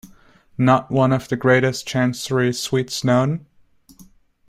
Not 0.57 0.85
of 0.85 0.89
one 0.89 1.13
of 1.13 1.27
the 1.27 1.35
greatest 1.35 1.87
Chancery 1.87 2.53
suits 2.53 3.03
known? 3.03 3.45